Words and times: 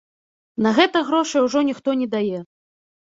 На 0.65 0.71
гэта 0.79 1.03
грошай 1.09 1.45
ужо 1.49 1.59
ніхто 1.69 1.89
не 2.03 2.07
дае. 2.15 2.39